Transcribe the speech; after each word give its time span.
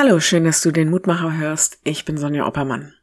Hallo, 0.00 0.20
schön, 0.20 0.44
dass 0.44 0.62
du 0.62 0.70
den 0.70 0.90
Mutmacher 0.90 1.36
hörst. 1.36 1.80
Ich 1.82 2.04
bin 2.04 2.18
Sonja 2.18 2.46
Oppermann. 2.46 2.94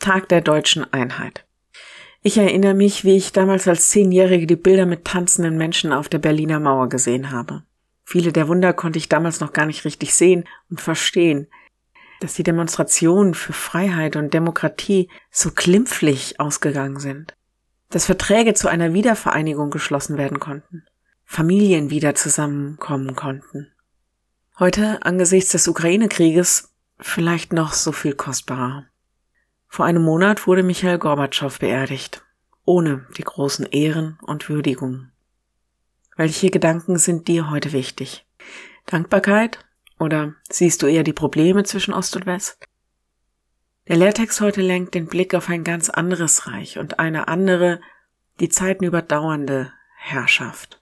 Tag 0.00 0.28
der 0.28 0.42
deutschen 0.42 0.84
Einheit. 0.92 1.46
Ich 2.20 2.36
erinnere 2.36 2.74
mich, 2.74 3.04
wie 3.04 3.16
ich 3.16 3.32
damals 3.32 3.66
als 3.66 3.88
Zehnjährige 3.88 4.46
die 4.46 4.56
Bilder 4.56 4.84
mit 4.84 5.06
tanzenden 5.06 5.56
Menschen 5.56 5.94
auf 5.94 6.10
der 6.10 6.18
Berliner 6.18 6.60
Mauer 6.60 6.90
gesehen 6.90 7.30
habe. 7.30 7.62
Viele 8.04 8.32
der 8.32 8.48
Wunder 8.48 8.74
konnte 8.74 8.98
ich 8.98 9.08
damals 9.08 9.40
noch 9.40 9.54
gar 9.54 9.64
nicht 9.64 9.86
richtig 9.86 10.14
sehen 10.14 10.44
und 10.68 10.82
verstehen, 10.82 11.46
dass 12.20 12.34
die 12.34 12.42
Demonstrationen 12.42 13.32
für 13.32 13.54
Freiheit 13.54 14.16
und 14.16 14.34
Demokratie 14.34 15.08
so 15.30 15.52
glimpflich 15.54 16.38
ausgegangen 16.38 16.98
sind, 16.98 17.34
dass 17.88 18.04
Verträge 18.04 18.52
zu 18.52 18.68
einer 18.68 18.92
Wiedervereinigung 18.92 19.70
geschlossen 19.70 20.18
werden 20.18 20.38
konnten, 20.38 20.84
Familien 21.24 21.88
wieder 21.88 22.14
zusammenkommen 22.14 23.16
konnten. 23.16 23.73
Heute 24.56 25.04
angesichts 25.04 25.50
des 25.50 25.66
Ukraine-Krieges 25.66 26.72
vielleicht 27.00 27.52
noch 27.52 27.72
so 27.72 27.90
viel 27.90 28.14
kostbarer. 28.14 28.86
Vor 29.66 29.84
einem 29.84 30.04
Monat 30.04 30.46
wurde 30.46 30.62
Michael 30.62 30.98
Gorbatschow 30.98 31.58
beerdigt, 31.58 32.24
ohne 32.64 33.04
die 33.16 33.24
großen 33.24 33.66
Ehren 33.66 34.16
und 34.22 34.48
Würdigungen. 34.48 35.10
Welche 36.16 36.50
Gedanken 36.50 36.98
sind 36.98 37.26
dir 37.26 37.50
heute 37.50 37.72
wichtig? 37.72 38.24
Dankbarkeit 38.86 39.58
oder 39.98 40.34
siehst 40.48 40.82
du 40.82 40.86
eher 40.86 41.02
die 41.02 41.12
Probleme 41.12 41.64
zwischen 41.64 41.92
Ost 41.92 42.14
und 42.14 42.26
West? 42.26 42.64
Der 43.88 43.96
Lehrtext 43.96 44.40
heute 44.40 44.62
lenkt 44.62 44.94
den 44.94 45.08
Blick 45.08 45.34
auf 45.34 45.48
ein 45.48 45.64
ganz 45.64 45.90
anderes 45.90 46.46
Reich 46.46 46.78
und 46.78 47.00
eine 47.00 47.26
andere, 47.26 47.80
die 48.38 48.50
Zeiten 48.50 48.84
überdauernde 48.84 49.72
Herrschaft. 49.96 50.80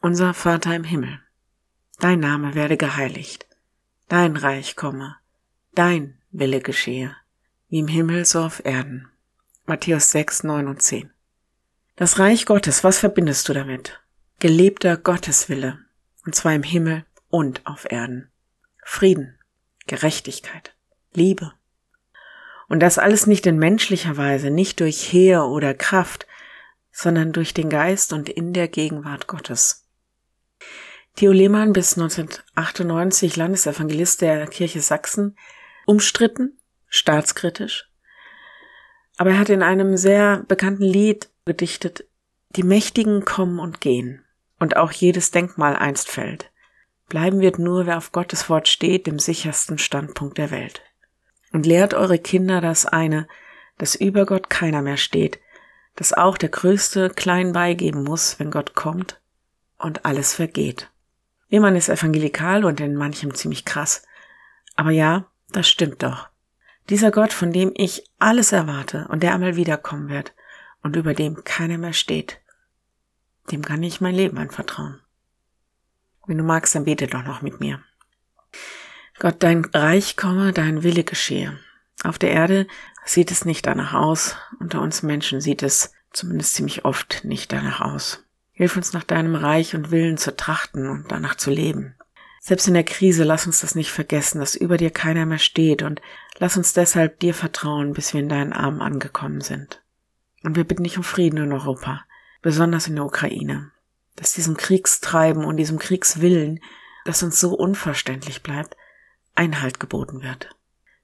Unser 0.00 0.34
Vater 0.34 0.74
im 0.74 0.82
Himmel, 0.82 1.20
dein 1.98 2.20
Name 2.20 2.54
werde 2.54 2.76
geheiligt, 2.76 3.46
dein 4.08 4.36
Reich 4.36 4.76
komme, 4.76 5.16
dein 5.74 6.18
Wille 6.30 6.60
geschehe 6.60 7.16
wie 7.68 7.80
im 7.80 7.88
Himmel 7.88 8.24
so 8.24 8.40
auf 8.40 8.64
Erden. 8.64 9.08
Matthäus 9.66 10.10
6, 10.12 10.44
9 10.44 10.68
und 10.68 10.82
10. 10.82 11.10
Das 11.96 12.18
Reich 12.18 12.46
Gottes, 12.46 12.84
was 12.84 12.98
verbindest 12.98 13.48
du 13.48 13.54
damit? 13.54 14.00
Gelebter 14.38 14.96
Gotteswille, 14.96 15.78
und 16.24 16.34
zwar 16.34 16.54
im 16.54 16.62
Himmel 16.62 17.04
und 17.28 17.66
auf 17.66 17.90
Erden. 17.90 18.30
Frieden, 18.84 19.38
Gerechtigkeit, 19.86 20.74
Liebe. 21.12 21.52
Und 22.68 22.80
das 22.80 22.98
alles 22.98 23.26
nicht 23.26 23.46
in 23.46 23.58
menschlicher 23.58 24.16
Weise, 24.16 24.50
nicht 24.50 24.80
durch 24.80 25.12
Heer 25.12 25.46
oder 25.46 25.74
Kraft, 25.74 26.26
sondern 26.92 27.32
durch 27.32 27.54
den 27.54 27.70
Geist 27.70 28.12
und 28.12 28.28
in 28.28 28.52
der 28.52 28.68
Gegenwart 28.68 29.26
Gottes. 29.26 29.85
Theo 31.16 31.32
Lehmann 31.32 31.72
bis 31.72 31.96
1998 31.96 33.36
Landesevangelist 33.36 34.20
der 34.20 34.46
Kirche 34.48 34.82
Sachsen, 34.82 35.34
umstritten, 35.86 36.58
staatskritisch. 36.88 37.90
Aber 39.16 39.30
er 39.30 39.38
hat 39.38 39.48
in 39.48 39.62
einem 39.62 39.96
sehr 39.96 40.44
bekannten 40.46 40.82
Lied 40.82 41.30
gedichtet, 41.46 42.04
die 42.50 42.64
Mächtigen 42.64 43.24
kommen 43.24 43.60
und 43.60 43.80
gehen, 43.80 44.26
und 44.58 44.76
auch 44.76 44.92
jedes 44.92 45.30
Denkmal 45.30 45.74
einst 45.74 46.10
fällt. 46.10 46.50
Bleiben 47.08 47.40
wird 47.40 47.58
nur, 47.58 47.86
wer 47.86 47.96
auf 47.96 48.12
Gottes 48.12 48.50
Wort 48.50 48.68
steht, 48.68 49.06
dem 49.06 49.18
sichersten 49.18 49.78
Standpunkt 49.78 50.36
der 50.36 50.50
Welt. 50.50 50.82
Und 51.50 51.64
lehrt 51.64 51.94
eure 51.94 52.18
Kinder 52.18 52.60
das 52.60 52.84
eine, 52.84 53.26
dass 53.78 53.94
über 53.94 54.26
Gott 54.26 54.50
keiner 54.50 54.82
mehr 54.82 54.98
steht, 54.98 55.40
dass 55.94 56.12
auch 56.12 56.36
der 56.36 56.50
Größte 56.50 57.08
klein 57.08 57.54
beigeben 57.54 58.04
muss, 58.04 58.38
wenn 58.38 58.50
Gott 58.50 58.74
kommt 58.74 59.18
und 59.78 60.04
alles 60.04 60.34
vergeht. 60.34 60.90
Jemand 61.48 61.76
ist 61.76 61.88
evangelikal 61.88 62.64
und 62.64 62.80
in 62.80 62.96
manchem 62.96 63.34
ziemlich 63.34 63.64
krass. 63.64 64.02
Aber 64.74 64.90
ja, 64.90 65.30
das 65.50 65.68
stimmt 65.68 66.02
doch. 66.02 66.28
Dieser 66.88 67.10
Gott, 67.10 67.32
von 67.32 67.52
dem 67.52 67.72
ich 67.74 68.04
alles 68.18 68.52
erwarte 68.52 69.06
und 69.08 69.22
der 69.22 69.34
einmal 69.34 69.56
wiederkommen 69.56 70.08
wird 70.08 70.34
und 70.82 70.96
über 70.96 71.14
dem 71.14 71.44
keiner 71.44 71.78
mehr 71.78 71.92
steht, 71.92 72.40
dem 73.50 73.62
kann 73.62 73.82
ich 73.82 74.00
mein 74.00 74.14
Leben 74.14 74.38
anvertrauen. 74.38 75.00
Wenn 76.26 76.38
du 76.38 76.44
magst, 76.44 76.74
dann 76.74 76.84
bete 76.84 77.06
doch 77.06 77.24
noch 77.24 77.42
mit 77.42 77.60
mir. 77.60 77.82
Gott, 79.18 79.36
dein 79.38 79.64
Reich 79.64 80.16
komme, 80.16 80.52
dein 80.52 80.82
Wille 80.82 81.04
geschehe. 81.04 81.58
Auf 82.04 82.18
der 82.18 82.30
Erde 82.30 82.66
sieht 83.04 83.30
es 83.30 83.44
nicht 83.44 83.66
danach 83.66 83.94
aus, 83.94 84.36
unter 84.60 84.80
uns 84.80 85.02
Menschen 85.02 85.40
sieht 85.40 85.62
es 85.62 85.92
zumindest 86.12 86.54
ziemlich 86.54 86.84
oft 86.84 87.24
nicht 87.24 87.52
danach 87.52 87.80
aus. 87.80 88.25
Hilf 88.56 88.74
uns 88.74 88.94
nach 88.94 89.04
deinem 89.04 89.34
Reich 89.34 89.74
und 89.74 89.90
Willen 89.90 90.16
zu 90.16 90.34
trachten 90.34 90.88
und 90.88 91.12
danach 91.12 91.34
zu 91.34 91.50
leben. 91.50 91.94
Selbst 92.40 92.66
in 92.66 92.72
der 92.72 92.84
Krise 92.84 93.22
lass 93.22 93.46
uns 93.46 93.60
das 93.60 93.74
nicht 93.74 93.90
vergessen, 93.90 94.40
dass 94.40 94.54
über 94.54 94.78
dir 94.78 94.90
keiner 94.90 95.26
mehr 95.26 95.38
steht 95.38 95.82
und 95.82 96.00
lass 96.38 96.56
uns 96.56 96.72
deshalb 96.72 97.20
dir 97.20 97.34
vertrauen, 97.34 97.92
bis 97.92 98.14
wir 98.14 98.20
in 98.20 98.30
deinen 98.30 98.54
Armen 98.54 98.80
angekommen 98.80 99.42
sind. 99.42 99.82
Und 100.42 100.56
wir 100.56 100.64
bitten 100.64 100.84
dich 100.84 100.96
um 100.96 101.04
Frieden 101.04 101.38
in 101.38 101.52
Europa, 101.52 102.06
besonders 102.40 102.88
in 102.88 102.94
der 102.94 103.04
Ukraine, 103.04 103.72
dass 104.14 104.32
diesem 104.32 104.56
Kriegstreiben 104.56 105.44
und 105.44 105.58
diesem 105.58 105.78
Kriegswillen, 105.78 106.60
das 107.04 107.22
uns 107.22 107.38
so 107.38 107.54
unverständlich 107.54 108.42
bleibt, 108.42 108.74
Einhalt 109.34 109.80
geboten 109.80 110.22
wird. 110.22 110.48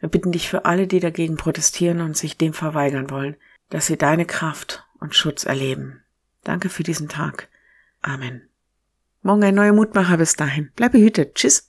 Wir 0.00 0.10
bitten 0.10 0.32
dich 0.32 0.50
für 0.50 0.66
alle, 0.66 0.86
die 0.86 1.00
dagegen 1.00 1.38
protestieren 1.38 2.02
und 2.02 2.14
sich 2.14 2.36
dem 2.36 2.52
verweigern 2.52 3.08
wollen, 3.08 3.36
dass 3.70 3.86
sie 3.86 3.96
deine 3.96 4.26
Kraft 4.26 4.84
und 5.00 5.14
Schutz 5.14 5.44
erleben. 5.44 6.02
Danke 6.48 6.70
für 6.70 6.82
diesen 6.82 7.10
Tag. 7.10 7.50
Amen. 8.00 8.48
Morgen 9.20 9.44
ein 9.44 9.54
neuer 9.54 9.74
Mutmacher 9.74 10.16
bis 10.16 10.34
dahin. 10.34 10.70
Bleib 10.76 10.92
behütet. 10.92 11.34
Tschüss. 11.34 11.67